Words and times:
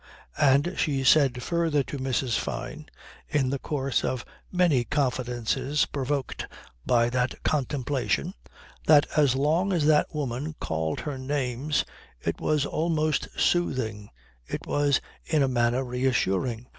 And 0.39 0.73
she 0.79 1.03
said 1.03 1.43
further 1.43 1.83
to 1.83 1.99
Mrs. 1.99 2.35
Fyne, 2.39 2.87
in 3.29 3.51
the 3.51 3.59
course 3.59 4.03
of 4.03 4.25
many 4.51 4.83
confidences 4.83 5.85
provoked 5.85 6.47
by 6.87 7.07
that 7.11 7.43
contemplation, 7.43 8.33
that, 8.87 9.05
as 9.15 9.35
long 9.35 9.71
as 9.71 9.85
that 9.85 10.07
woman 10.11 10.55
called 10.59 11.01
her 11.01 11.19
names, 11.19 11.85
it 12.19 12.41
was 12.41 12.65
almost 12.65 13.27
soothing, 13.39 14.09
it 14.47 14.65
was 14.65 15.01
in 15.23 15.43
a 15.43 15.47
manner 15.47 15.83
reassuring. 15.83 16.65